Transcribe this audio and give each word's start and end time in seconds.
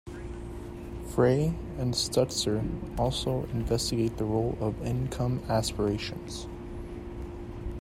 Frey 1.11 1.53
and 1.77 1.93
Stutzer 1.93 2.59
also 2.99 3.43
investigate 3.53 4.17
the 4.17 4.25
role 4.25 4.57
of 4.59 4.81
income 4.83 5.39
aspirations. 5.47 6.47